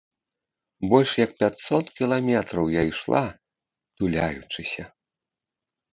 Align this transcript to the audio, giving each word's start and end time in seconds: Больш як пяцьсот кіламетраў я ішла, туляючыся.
Больш 0.93 1.11
як 1.25 1.31
пяцьсот 1.43 1.85
кіламетраў 1.99 2.65
я 2.79 2.85
ішла, 2.93 3.23
туляючыся. 4.01 4.83